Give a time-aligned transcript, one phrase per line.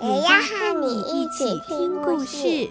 [0.00, 2.70] 也要和你一起听故事。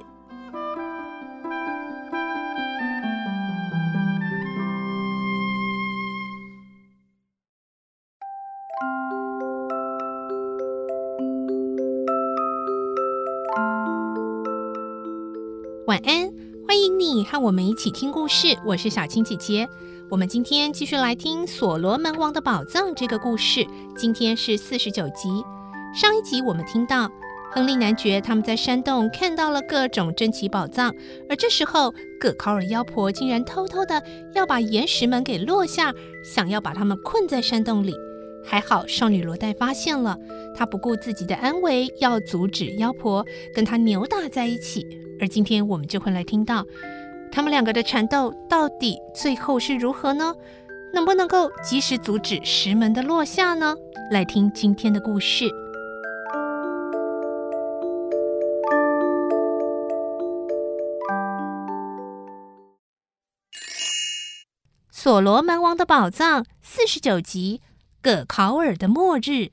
[15.86, 16.32] 晚安，
[16.66, 18.58] 欢迎你和我们一起听故事。
[18.66, 19.68] 我是小青姐姐，
[20.10, 23.68] 我们今天继续来听《所罗门王的宝藏》这个故事。
[23.98, 25.44] 今天是四十九集。
[25.96, 27.10] 上一集我们听到
[27.58, 30.94] 亨利男爵他们在山洞看到了各种珍奇宝藏，
[31.28, 34.00] 而这时候葛考尔妖婆竟然偷偷的
[34.36, 35.92] 要把岩石门给落下，
[36.24, 37.96] 想要把他们困在山洞里。
[38.46, 40.16] 还好少女罗黛发现了，
[40.56, 44.86] 她不顾自己的安危，要阻止妖婆跟她扭打在一起。
[45.20, 46.64] 而今天我们就会来听到，
[47.32, 50.36] 他们两个的缠斗到底最后是如何呢？
[50.94, 53.76] 能不能够及时阻止石门的落下呢？
[54.12, 55.46] 来听今天的故事，
[65.08, 67.62] 《所罗门王的宝藏》四十九集，
[68.02, 69.52] 葛考尔的末日。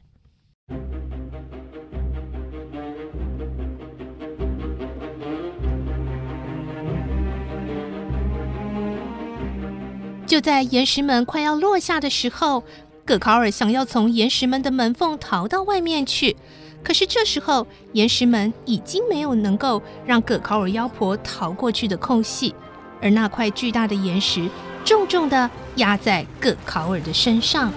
[10.27, 12.64] 就在岩石门快要落下的时候，
[13.05, 16.36] 葛考尔想要从岩石门的门缝逃到外面去。
[16.82, 22.52] 可是这时候，岩石门已经没有能够让葛考尔妖婆逃过去的空隙，
[23.00, 24.50] 而那块巨大的岩石
[24.84, 27.72] 重重的压在葛考尔的身上。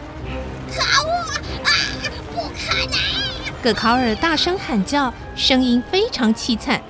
[0.69, 1.11] 可恶
[1.63, 1.71] 啊！
[2.35, 3.53] 不可能！
[3.63, 6.81] 葛考尔大声喊叫，声音非常凄惨。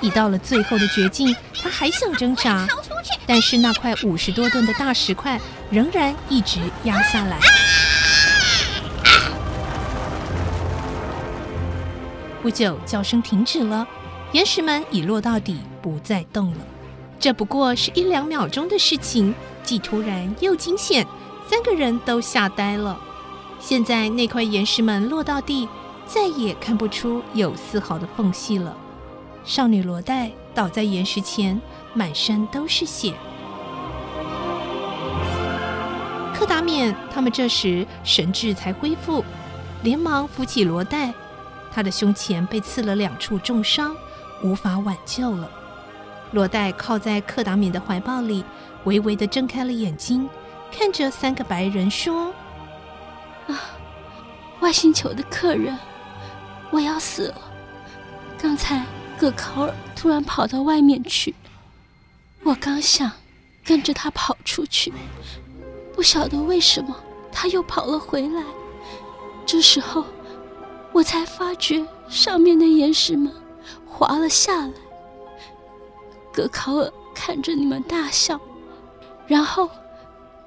[0.00, 2.66] 已到了最后的绝境，他还想挣扎，
[3.26, 5.40] 但是那块五十多吨的大石块
[5.70, 7.38] 仍然一直压下来。
[12.42, 13.86] 不久，叫声停止了，
[14.32, 16.58] 岩石门已落到底，不再动了。
[17.18, 21.06] 这不过是一两秒钟的事情，既突然又惊险，
[21.48, 22.96] 三个人都吓呆了。
[23.58, 25.66] 现在那块岩石门落到地，
[26.06, 28.76] 再也看不出有丝毫的缝隙了。
[29.42, 31.60] 少女罗黛倒在岩石前，
[31.94, 33.14] 满身都是血。
[36.34, 39.24] 柯达冕他们这时神智才恢复，
[39.82, 41.12] 连忙扶起罗黛。
[41.72, 43.96] 她的胸前被刺了两处重伤，
[44.42, 45.50] 无法挽救了。
[46.32, 48.44] 罗黛靠在柯达冕的怀抱里，
[48.84, 50.28] 微微的睁开了眼睛，
[50.72, 52.32] 看着三个白人说
[53.48, 53.60] ：“啊，
[54.60, 55.76] 外星球的客人，
[56.70, 57.40] 我要死了。
[58.40, 58.84] 刚才。”
[59.16, 61.32] 葛考尔突然跑到外面去，
[62.42, 63.08] 我刚想
[63.64, 64.92] 跟着他跑出去，
[65.94, 66.96] 不晓得为什么
[67.30, 68.42] 他又跑了回来。
[69.46, 70.04] 这时候，
[70.92, 73.32] 我才发觉上面的岩石门
[73.86, 74.72] 滑了下来。
[76.32, 78.38] 葛考尔看着你们大笑，
[79.26, 79.70] 然后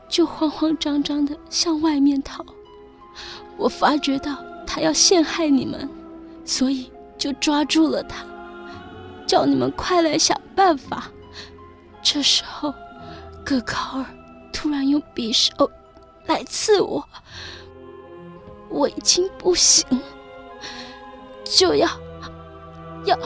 [0.08, 2.46] 就慌慌张张地向外面逃。
[3.58, 5.90] 我发觉到他要陷害你们，
[6.46, 8.26] 所以就抓住了他。
[9.26, 11.12] 叫你们快来想办法。
[12.02, 12.74] 这时候，
[13.44, 14.06] 葛考尔
[14.54, 15.70] 突然用匕首
[16.28, 17.04] 来刺我，
[18.70, 19.86] 我已经不行，
[21.44, 21.90] 就要
[23.06, 23.18] 要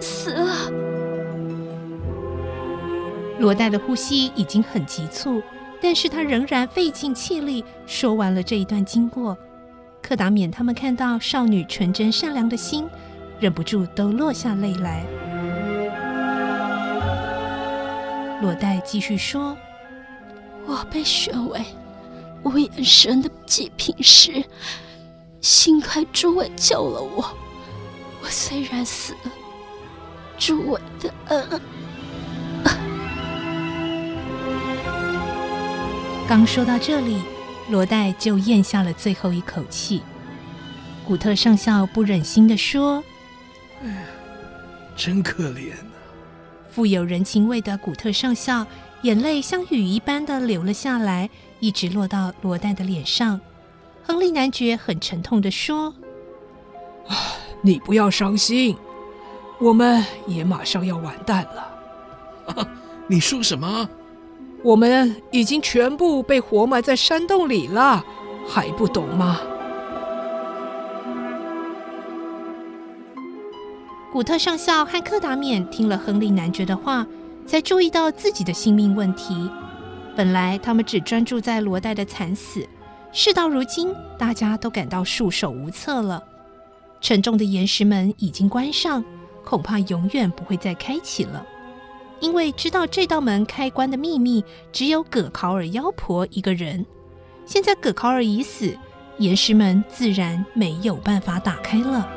[0.00, 0.81] 死了。
[3.42, 5.42] 罗黛的呼吸已经很急促，
[5.80, 9.36] 但是她仍然费尽气力说完了这一段经过。
[10.00, 12.88] 柯达冕他们看到少女纯真善良的心，
[13.40, 15.04] 忍不住都落下泪来。
[18.40, 19.56] 罗黛继续说
[20.64, 21.64] ：“我被选为
[22.44, 24.44] 无眼神的祭品时，
[25.40, 27.28] 幸亏诸位救了我。
[28.22, 29.32] 我虽然死了，
[30.38, 31.60] 诸位的恩。”
[36.32, 37.20] 刚说到这里，
[37.68, 40.00] 罗代就咽下了最后一口气。
[41.06, 43.04] 古特上校不忍心地说
[43.84, 44.02] ：“哎呀，
[44.96, 45.74] 真可怜。”
[46.72, 48.66] 富有人情味的古特上校，
[49.02, 51.28] 眼泪像雨一般的流了下来，
[51.60, 53.38] 一直落到罗代的脸上。
[54.02, 55.94] 亨利男爵很沉痛地说
[57.08, 57.14] ：“啊，
[57.60, 58.74] 你不要伤心，
[59.60, 62.54] 我们也马上要完蛋了。
[62.54, 62.68] 啊，
[63.06, 63.86] 你说什么？
[64.64, 68.04] 我们已经全部被活埋在山洞里了，
[68.46, 69.40] 还不懂吗？
[74.12, 77.04] 古特上校和克达冕听了亨利男爵的话，
[77.46, 79.50] 才注意到自己的性命问题。
[80.14, 82.64] 本来他们只专注在罗代的惨死，
[83.10, 86.22] 事到如今，大家都感到束手无策了。
[87.00, 89.02] 沉重的岩石门已经关上，
[89.44, 91.44] 恐怕永远不会再开启了。
[92.22, 96.86] 因为知道这道门开关的秘密，只有葛考尔妖婆一个人。
[97.44, 98.72] 现在葛考尔已死，
[99.18, 102.08] 岩石门自然没有办法打开了。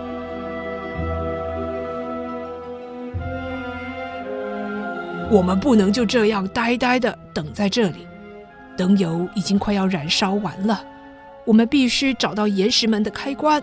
[5.32, 8.08] 我们不能就这样呆呆的等在这里，
[8.78, 10.86] 灯油已经快要燃烧完了，
[11.46, 13.62] 我们必须找到岩石门的开关。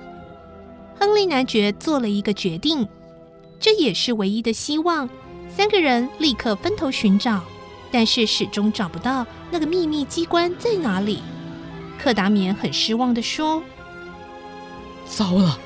[0.98, 2.88] 亨利男爵做了一个决定，
[3.60, 5.08] 这也是唯一的希望。
[5.54, 7.44] 三个人立刻分头寻找，
[7.90, 11.22] 但是始终找不到那个秘密机关在哪里。
[11.98, 13.62] 克达冕很失望地说
[15.06, 15.58] ：“糟了，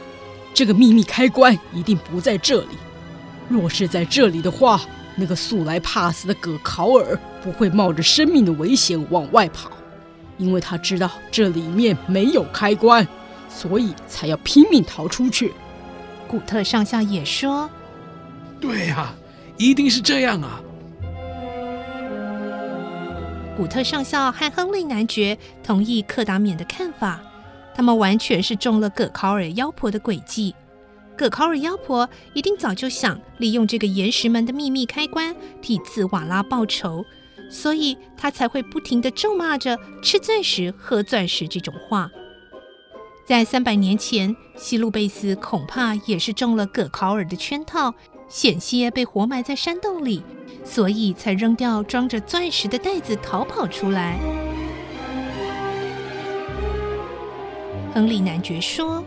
[0.52, 2.76] 这个秘密开关一定不在这里。
[3.48, 4.80] 若是在这里的话，
[5.14, 9.70] 那个素来怕死的葛考尔不会冒着生命的危险往外跑，
[10.36, 13.06] 因为他知道这里面没有开关，
[13.48, 15.54] 所以才要拼命逃出去。”
[16.26, 17.70] 古特上校也说
[18.60, 19.14] ：“对呀。”
[19.58, 20.60] 一定是这样啊！
[23.56, 27.20] 古特上校和亨利男爵同意克达冕的看法，
[27.74, 30.54] 他们完全是中了葛考尔妖婆的诡计。
[31.16, 37.02] 葛考尔妖婆一定早就想利用这个岩石门的秘密开关替茨瓦拉报仇，
[37.50, 42.10] 所以他才会不停地咒骂着“吃钻石，喝钻石”这种话。
[43.26, 47.94] 在三百年前，西路贝斯恐怕也是中了葛考尔的圈套。
[48.28, 50.22] 险些被活埋在山洞里，
[50.64, 54.18] 所以才扔掉装着钻石的袋子逃跑出来。
[57.94, 59.02] 亨利男爵说：“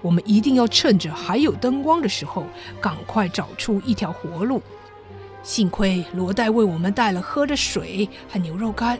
[0.00, 2.46] 我们一定要趁着还有灯光的时候，
[2.80, 4.62] 赶快找出一条活路。
[5.42, 8.98] 幸亏罗代为我们带了喝的水和牛肉干，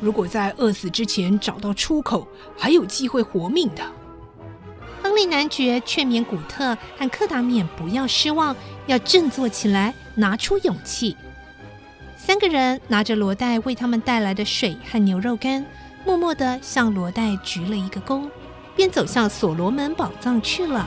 [0.00, 2.26] 如果在饿死之前找到出口，
[2.58, 3.82] 还有机会活命的。”
[5.26, 8.54] 男爵劝勉古特和柯达冕不要失望，
[8.86, 11.16] 要振作起来，拿出勇气。
[12.16, 15.64] 三个人拿着罗代为他们带来的水和牛肉干，
[16.04, 18.28] 默默地向罗代鞠了一个躬，
[18.76, 20.86] 便走向所罗门宝藏去了。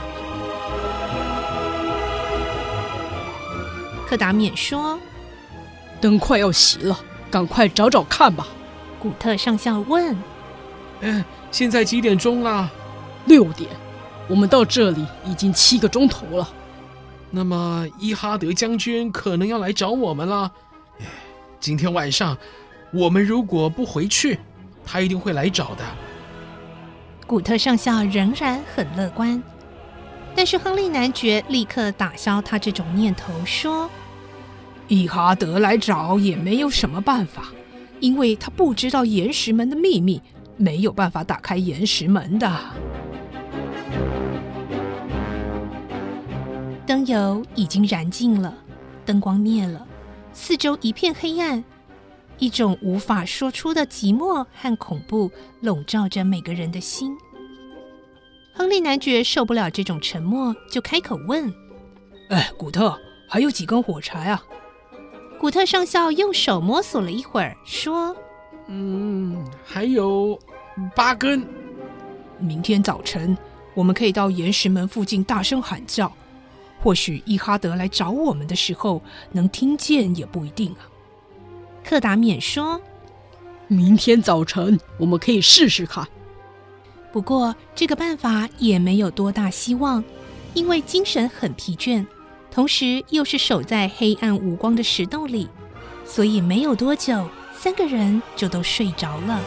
[4.07, 4.99] 柯达冕说
[5.99, 6.99] ：“灯快要熄了，
[7.31, 8.47] 赶快找找看吧。”
[8.99, 10.15] 古特上校问
[11.01, 12.71] ：“嗯，现在几点钟了
[13.25, 13.69] ？”“六点。”
[14.27, 16.49] 我们到这里已经七个钟头了，
[17.29, 20.51] 那么伊哈德将军可能要来找我们了。
[21.59, 22.37] 今天晚上
[22.91, 24.39] 我们如果不回去，
[24.85, 25.83] 他一定会来找的。
[27.27, 29.41] 古特上校仍然很乐观，
[30.35, 33.89] 但是亨利男爵立刻打消他这种念头，说
[34.87, 37.49] ：“伊哈德来找也没有什么办法，
[37.99, 40.21] 因为他不知道岩石门的秘密，
[40.55, 42.49] 没有办法打开岩石门的。”
[46.93, 48.53] 灯油已经燃尽了，
[49.03, 49.83] 灯光灭了，
[50.31, 51.63] 四周一片黑暗，
[52.37, 57.17] 一种无法说出的寂寞和恐怖笼罩着每个人的心。
[58.53, 61.51] 亨利男爵受不了这种沉默，就开口问
[62.29, 62.95] ：“哎，古特，
[63.27, 64.43] 还有几根火柴啊？”
[65.41, 68.15] 古特上校用手摸索了一会儿，说
[68.69, 70.39] ：“嗯，还有
[70.95, 71.43] 八根。
[72.37, 73.35] 明天早晨，
[73.73, 76.13] 我们可以到岩石门附近大声喊叫。”
[76.83, 80.83] 或许伊哈德来找我们的时候能听见，也不一定啊。
[81.81, 82.81] 克达免说
[83.69, 86.05] ：“明天早晨我们可以试试看。
[87.13, 90.03] 不过这个办法也没有多大希望，
[90.53, 92.05] 因为精神很疲倦，
[92.51, 95.47] 同时又是守在黑暗无光的石洞里，
[96.03, 99.39] 所以没有多久，三个人就都睡着了。”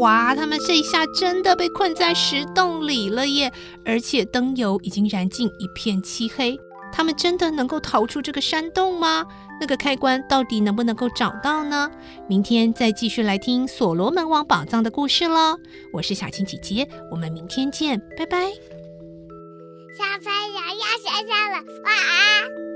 [0.00, 3.52] 哇，他们这一下真的被困在石洞里了耶！
[3.84, 6.58] 而且灯油已经燃尽，一片漆黑。
[6.92, 9.24] 他们真的能够逃出这个山洞吗？
[9.60, 11.90] 那个开关到底能不能够找到呢？
[12.26, 15.56] 明天再继续来听所罗门王宝藏的故事喽！
[15.92, 18.50] 我是小青姐姐，我们明天见，拜拜。
[19.96, 22.69] 小朋友要睡觉了，晚安。